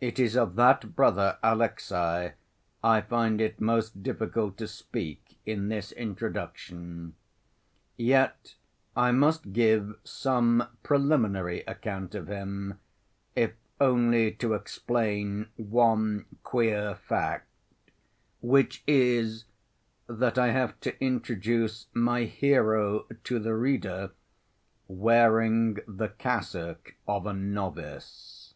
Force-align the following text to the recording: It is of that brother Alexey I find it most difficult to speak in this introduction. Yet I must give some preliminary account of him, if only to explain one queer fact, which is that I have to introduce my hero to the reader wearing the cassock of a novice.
It 0.00 0.18
is 0.18 0.34
of 0.36 0.56
that 0.56 0.96
brother 0.96 1.38
Alexey 1.40 2.32
I 2.82 3.00
find 3.00 3.40
it 3.40 3.60
most 3.60 4.02
difficult 4.02 4.58
to 4.58 4.66
speak 4.66 5.38
in 5.46 5.68
this 5.68 5.92
introduction. 5.92 7.14
Yet 7.96 8.56
I 8.96 9.12
must 9.12 9.52
give 9.52 9.94
some 10.02 10.66
preliminary 10.82 11.60
account 11.60 12.16
of 12.16 12.26
him, 12.26 12.80
if 13.36 13.52
only 13.80 14.32
to 14.32 14.54
explain 14.54 15.46
one 15.54 16.24
queer 16.42 16.96
fact, 16.96 17.46
which 18.40 18.82
is 18.88 19.44
that 20.08 20.38
I 20.38 20.48
have 20.48 20.80
to 20.80 21.00
introduce 21.00 21.86
my 21.94 22.24
hero 22.24 23.06
to 23.22 23.38
the 23.38 23.54
reader 23.54 24.10
wearing 24.88 25.78
the 25.86 26.08
cassock 26.08 26.96
of 27.06 27.26
a 27.28 27.32
novice. 27.32 28.54